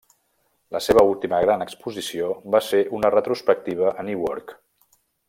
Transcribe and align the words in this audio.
La 0.75 0.79
seva 0.85 1.03
última 1.09 1.41
gran 1.43 1.65
exposició 1.67 2.31
va 2.55 2.63
ser 2.71 2.79
una 3.01 3.15
retrospectiva 3.17 3.93
a 3.93 4.07
Newark. 4.09 4.57